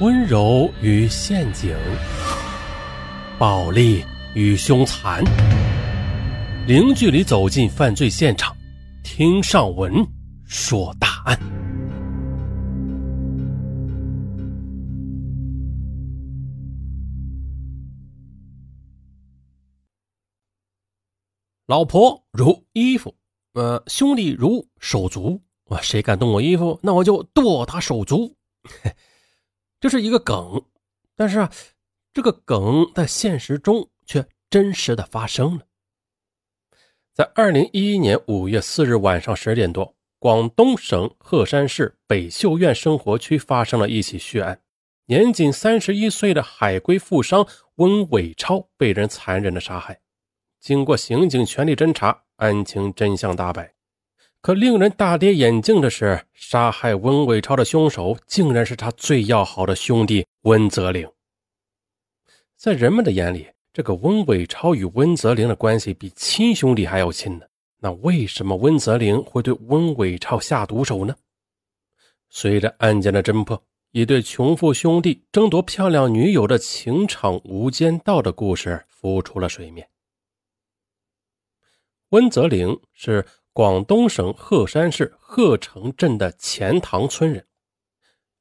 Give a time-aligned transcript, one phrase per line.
[0.00, 1.72] 温柔与陷阱，
[3.38, 5.22] 暴力与凶残，
[6.66, 8.56] 零距离走进犯罪现场，
[9.04, 10.04] 听上文
[10.44, 11.38] 说大案。
[21.66, 23.14] 老婆如衣服，
[23.52, 28.34] 呃，兄弟如手足，我谁敢动我衣服，那我就剁他手足。
[29.84, 30.64] 这是一个梗，
[31.14, 31.52] 但是啊，
[32.14, 35.66] 这个梗在现实中却真实的发生了。
[37.12, 44.58] 在二零一一年五月四日晚上十点多，广东省鹤山市北秀苑生活区发生了一起血案，
[45.04, 50.00] 年仅三十一岁的海归富商温伟超被人残忍的杀害。
[50.60, 53.73] 经过刑警全力侦查，案情真相大白。
[54.44, 61.08] 可令人大跌眼镜的是，杀害温伟超的凶手竟然是他最要好的兄弟温泽林。
[62.54, 67.46] 在人们的眼里，这个温伟超与温泽林的关系比亲兄弟还要亲呢。
[67.78, 71.16] 那为什么温泽林会对温伟超下毒手呢？
[72.28, 79.88] 随着案件的侦破，一对穷富兄弟争夺漂亮女友的情场无间道的故事浮出了水面。
[82.10, 83.24] 温泽林是。
[83.54, 87.46] 广东省鹤山市鹤城镇的钱塘村人。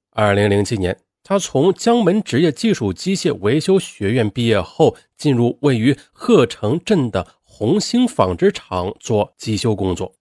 [0.09, 10.15] 二零零七年，他从江门职业技术机械维修学院毕业后，进入位于鹤城镇的红星纺织厂做机修工作。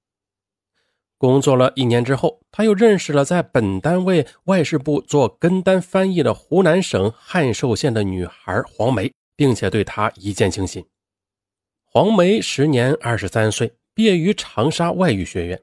[1.17, 10.85] 工作了一年之后，他又认识了在本单位外事部做跟单翻译的湖南省汉寿县的女孩黄梅，并且对她一见倾心。
[11.83, 13.73] 黄梅时年二十三岁。
[13.95, 15.63] 毕业于长沙外语学院。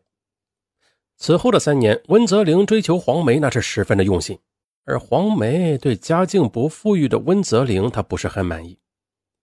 [1.17, 4.39] 此后的三年，温泽林追求黄梅那是十分的用心，
[4.85, 8.77] 而黄梅对家境不富裕的温泽林，他不是很满意。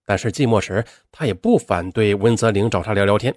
[0.05, 3.35] 但是寂寞时，他也不反对温泽林找他聊聊天。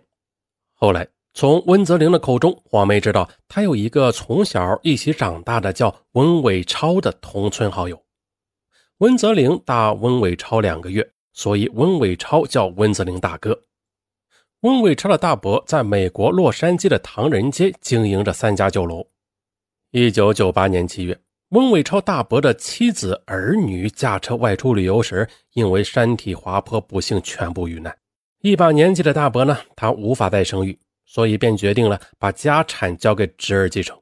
[0.73, 8.03] 后来，从温泽林的口中，黄梅知道他有一个从小一起长大的叫温伟超的同村好友。
[8.99, 13.61] 温泽林大温伟超两个月，所以温伟超叫温泽林大哥。
[14.63, 19.07] 温伟超的大伯在美国洛杉矶的唐人街经营着三家酒楼。
[19.91, 27.97] 一九九八年七月，温伟超大伯的妻子儿女驾车外出旅游时，因为山体滑坡，不幸全部遇难。
[28.43, 33.99] 一把年纪的大伯呢，他无法再生育，所以便决定了把家产交给侄儿继承。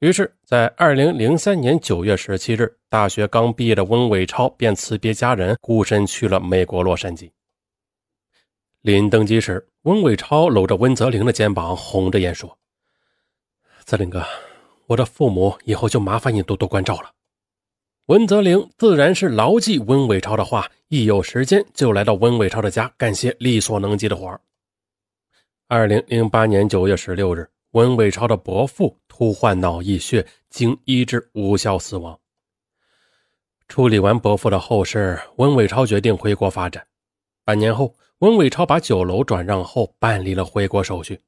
[0.00, 7.30] 于是，在二零零三年九月十七日，大学刚毕业的温伟超便辞别家人，孤身去了美国洛杉矶。
[8.82, 12.58] 临登机时，温伟超搂着温泽林的肩膀，红着眼说
[13.86, 14.20] ：“泽林哥，
[14.88, 17.12] 我的父母以后就麻烦你多多关照了。”
[18.06, 24.40] 温泽林自然是牢记温伟超的话，一有时间就来到温伟超的家干些力所能及的活
[25.68, 32.18] 二零零八年九月十六日，温伟超的伯父突患脑溢血，经医治无效死亡。
[33.68, 36.84] 处理完伯父的后事，温伟超决定回国发展。
[37.44, 37.94] 半年后。
[38.20, 41.20] 温伟超把酒楼转让后，办理了回国手续。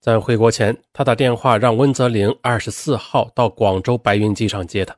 [0.00, 4.96] 在回国前，他打电话让温泽林二十四号到广州白云机场接他。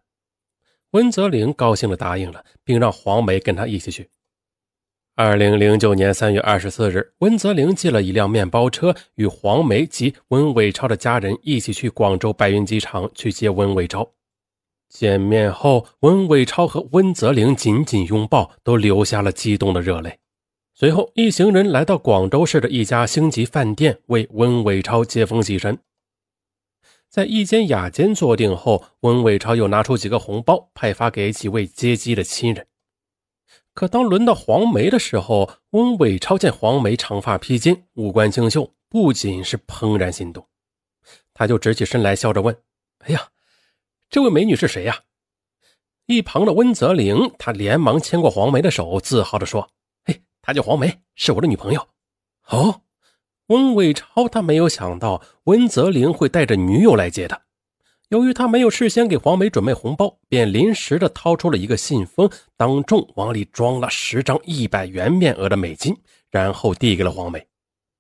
[0.93, 4.09] 温泽林高兴地答应了，并让黄梅跟他一起去。
[5.15, 14.11] 二零零九年三月二十四日，温泽林借了一辆面包车，与黄梅及温伟超的家人一起去广州白云机场去接温伟超。
[14.89, 20.19] 见面后，温伟超和温泽林紧紧拥抱，都流下了激动的热泪。
[20.79, 25.77] 随后，一行人来到广州市的一家星级饭店，为温伟超接风洗尘。
[27.09, 32.65] 在一间雅间坐定后，温伟超又拿出几个红包，派发给几位接机的亲人。
[33.75, 40.47] 可当轮到黄梅的时候，温伟超见黄梅长发披肩，五官清秀，不仅是怦然心动，
[41.35, 42.57] 他就直起身来，笑着问
[43.05, 43.31] ：“哎呀，
[44.09, 45.03] 这位美女是谁呀？”
[46.07, 49.69] 一旁的温泽林，他连忙牵过黄梅的手，自豪地说。
[50.49, 51.89] 她叫黄梅，是我的女朋友。
[52.49, 52.81] 哦，
[53.49, 57.39] 温伟超他没有想到温泽林会带着女友来接他。
[58.09, 65.95] 由于他没有事先给黄梅准备红包，便临时的掏出了一个信封，当众往里装了十张一百元面额的美金，
[66.31, 67.47] 然后递给了黄梅。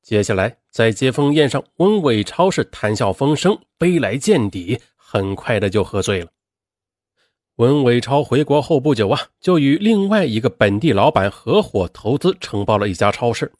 [0.00, 6.30] 接下来在接风宴上，温伟超是谈笑风生，杯来见底，很快的就喝醉了。
[7.58, 13.52] 温伟超回国后不久啊，就与另外一个本地老板合伙投资承包了一家超市。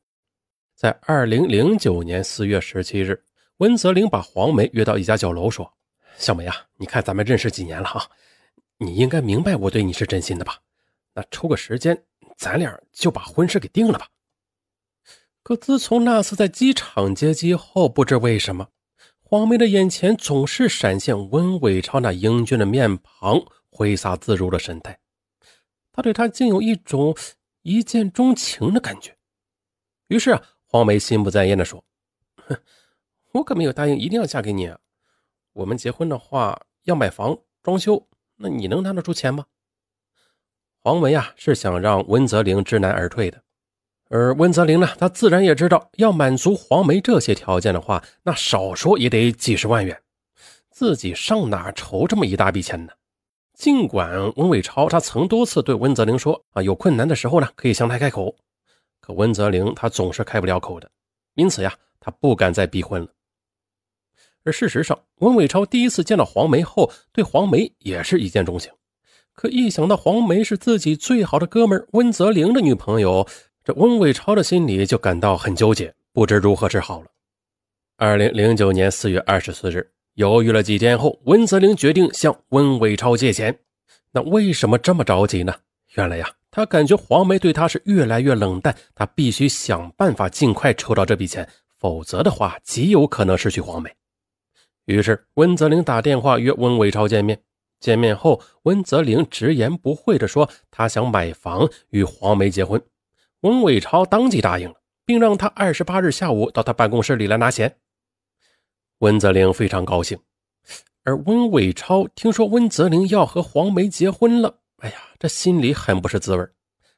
[0.77, 3.25] 在二零零九年四月十七日，
[3.57, 5.69] 温泽林把黄梅约到一家酒楼，说
[6.17, 8.09] ：“小梅啊，你看咱们认识几年了哈，
[8.79, 10.59] 你应该明白我对你是真心的吧？
[11.15, 12.05] 那抽个时间，
[12.37, 14.07] 咱俩就把婚事给定了吧。
[15.43, 18.69] 可自从那次在机场接机后，不知为什么，
[19.25, 23.43] 黄梅的眼前总是闪现温伟超那英俊的面庞、
[23.79, 24.99] 挥洒自如的神态，
[25.93, 27.17] 他对他竟有一种
[27.63, 29.17] 一见钟情的感觉。
[30.09, 31.85] 于是啊，黄梅心不在焉地说
[32.49, 32.57] ：“哼，
[33.31, 34.77] 我可没有答应一定要嫁给你啊。
[35.53, 38.05] 我们结婚的话要买房装修，
[38.35, 39.47] 那你能拿得出钱吗？”
[40.83, 43.41] 黄梅呀，是想让温泽林知难而退的，
[44.09, 50.03] 而温泽林呢，他自然也知道，要满足黄梅这些条件的话，那少说也得几十万元，
[50.69, 52.93] 自己上哪筹这么一大笔钱呢？
[53.59, 58.33] 尽管温伟超他曾多次对温泽林说啊，有困难的时候呢，可以向他开口，
[59.01, 60.89] 可温泽林他总是开不了口的，
[61.35, 63.09] 因此呀，他不敢再逼婚了。
[64.45, 68.73] 而事实上，温伟超第一次见到黄梅后，对黄梅也是一见钟情。
[69.35, 73.27] 可一想到黄梅是自己最好的哥们温泽林的女朋友，
[73.65, 77.09] 这温伟超的心里就感到很纠结，不知如何是好了。
[77.97, 83.57] 二零零九年四月二十四日，犹豫了几天后，温泽林决定向温伟超借钱。
[84.11, 85.55] 那为什么这么着急呢？
[85.95, 91.49] 原来呀，他感觉黄梅对他是越来越冷淡，他必须想办法尽快筹到这笔钱，
[91.79, 93.89] 否则的话极有可能失去黄梅。
[94.87, 97.41] 于是温泽林打电话约温伟超见面。
[97.79, 102.83] 见面后，温泽林直言不讳地说：“他想买房与黄梅结婚。”
[103.43, 104.75] 温伟超当即答应了，
[105.07, 107.77] 并让他二十八日下午到他办公室里来拿钱。
[108.99, 110.19] 温泽林非常高兴，
[111.05, 116.45] 而温伟超听说温泽林要和黄梅结婚了，哎呀，这心里很不是滋味。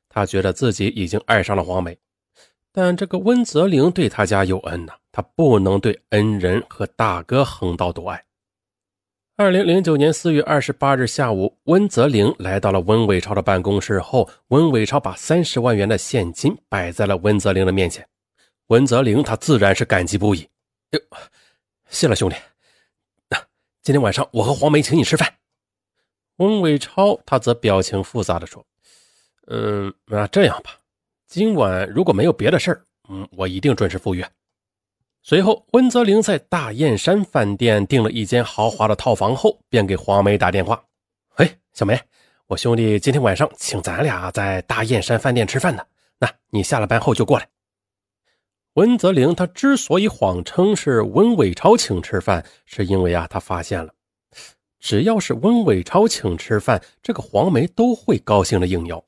[0.09, 1.97] 他觉得自己已经爱上了黄梅，
[2.73, 8.25] 但这个温泽林对他家有恩呐，他不能对恩人和大哥横刀夺爱。
[9.37, 18.07] 二零零九年四月二十八日下午，温泽林来到了温伟超的办公室后，温伟超把三十万元的现金摆在了温泽林的面前。
[18.67, 20.41] 温泽林他自然是感激不已，
[20.91, 21.01] 哟，
[21.91, 22.37] 谢了兄弟。
[23.29, 23.37] 那
[23.83, 25.31] 今天晚上我和黄梅请你吃饭。
[26.37, 28.65] 温伟超他则表情复杂的说
[29.49, 30.79] ：“嗯，那这样吧，
[31.27, 34.27] 今晚如果没有别的事儿，嗯，我一定准时赴约。”
[35.23, 40.83] 随后，温泽林在大雁山饭店订了一间豪华的套房后，便给黄梅打电话
[41.37, 42.01] ：“哎，小梅，
[42.47, 45.85] 我兄弟今天晚上请咱俩在大雁山饭店吃饭呢，
[46.19, 47.47] 那你下了班后就过来。”
[48.75, 53.93] 温泽林他之所以谎称是温伟超请吃饭，是因为啊，他发现了，
[54.79, 59.05] 只要是温伟超请吃饭，这个黄梅都会高兴的应邀。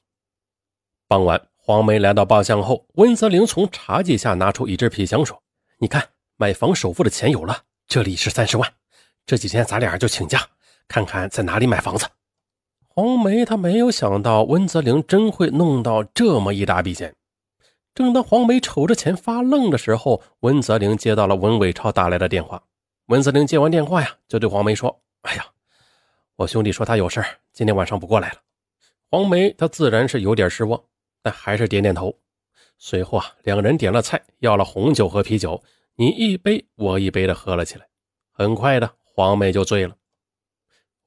[1.06, 5.40] 傍晚，黄梅来到包厢后，温泽林从茶几下拿出一只皮箱，说。
[5.78, 8.72] 你看，买房首付的钱有了，这里是三十万。
[9.24, 10.44] 这几天咱俩就请假，
[10.88, 12.04] 看看在哪里买房子。
[12.88, 17.14] 黄梅她没有想到温泽林真会弄到这么一大笔钱。
[17.94, 22.62] 正当黄梅瞅着钱发愣的时候，温泽林接到了文伟超打来的电话。
[23.06, 25.44] 温泽林接完电话呀，就对黄梅说：“哎呀，
[26.36, 27.22] 我兄弟说他有事
[27.52, 28.36] 今天晚上不过来了。”
[29.10, 30.80] 黄梅她自然是有点失望，
[31.22, 32.16] 但还是点点头。
[32.78, 35.62] 随后啊，两人点了菜，要了红酒和啤酒，
[35.96, 37.86] 你一杯我一杯的喝了起来。
[38.32, 39.94] 很快的，黄梅就醉了。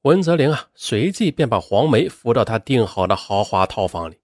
[0.02, 4.20] 文泽林啊，随即便把黄梅扶到他订好的豪华套房里。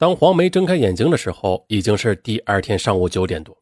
[0.00, 3.54] 当黄梅睁开眼睛的时候，已经是第二天上午九点多。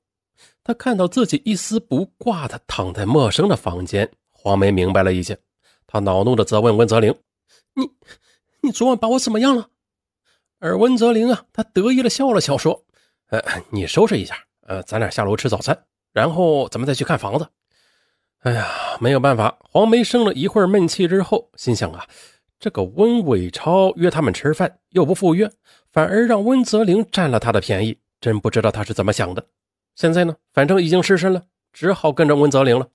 [0.63, 5.37] 她看到自己一丝不挂的躺在陌生的房间，黄梅明白了一切。
[5.85, 7.13] 她恼怒的责问温泽林
[7.75, 7.91] ：“你，
[8.61, 9.69] 你昨晚把我怎么样了？”
[10.61, 12.85] 而温泽林啊，他得意的笑了笑，说
[13.31, 15.77] ：“呃，你收拾一下，呃，咱俩下楼吃早餐，
[16.13, 17.45] 然后咱们再去看房子。”
[18.47, 22.07] 哎呀，没有办法，黄梅生了一会儿闷气之后，心想啊，
[22.61, 25.51] 这个温伟超约他们吃饭又不赴约，
[25.99, 29.45] 反而让温泽林占了他的便宜，真不知道他是怎么想的。
[29.97, 32.89] 现在呢，反正已经失身了，只好跟着温泽林了。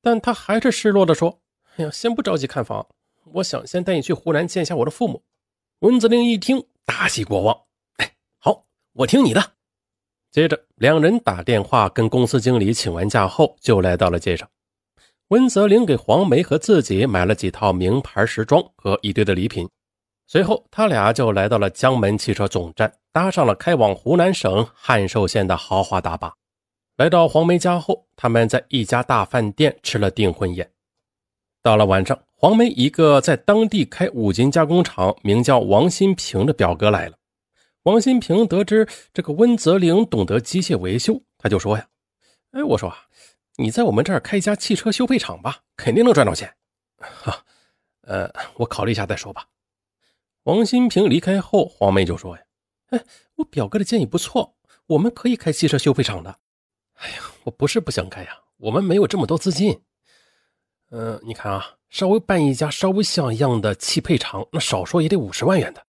[0.00, 1.40] 但他还是失落的说
[1.74, 2.86] ：“哎呀，先不着急看房，
[3.32, 5.24] 我想先带你去湖南见一下我的父母。”
[5.82, 7.62] 温泽林一听，大喜过望。
[7.96, 9.54] 哎，好，我听你的。
[10.30, 14.48] 接着，两人打电话跟公司经理请完假后，就来到了街上。
[15.30, 19.68] 温泽林给黄梅和自己买了几套名牌时装和一堆的礼品。
[20.32, 26.32] 随后，他俩就来到了江门汽车总站，搭上了开往湖南省汉寿县的豪华大巴。
[26.98, 30.70] 来到黄梅家后，他们在一家大饭店吃了订婚宴。
[31.60, 32.16] 到了晚上。
[32.36, 37.16] 黄梅一个在当地开五金加工厂，名叫王新平的表哥来了。
[37.82, 41.86] 王新平得知这个温泽林懂得机械维修，他就说呀
[42.52, 42.96] ：“哎，我说啊，
[43.56, 46.54] 你在我们这儿开一家汽车修配厂吧，肯定能赚到钱。”
[46.96, 47.44] 哈，
[48.02, 49.44] 呃，我考虑一下再说吧。
[50.50, 52.42] 王新平离开后，黄梅就说：“呀，
[52.88, 53.04] 哎，
[53.36, 56.40] 我表哥的建议不错，我们可以开汽车修配厂的。
[56.94, 59.80] 哎呀，我不是不想开呀，我们没有这么多资金。
[60.90, 65.86] 嗯，你看啊，稍微办一家稍微像样的汽配厂，那少说也得五十万元的。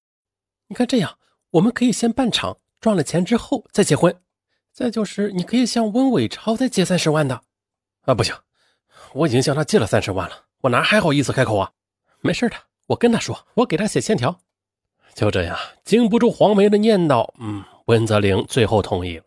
[0.67, 1.17] 你看这样，
[1.49, 4.15] 我们可以先办厂，赚了钱之后再结婚。
[4.71, 7.41] 再就是，你可以向温伟超再借三十万的。
[8.01, 8.35] 啊，不行，
[9.13, 11.71] 我已经向他借了三十万了，我哪还好意思开口啊？
[12.19, 14.39] 没事的，我跟他说，我给他写欠条。
[15.13, 19.23] 就这样，经不住黄梅的念叨，嗯，温泽玲最后同意了。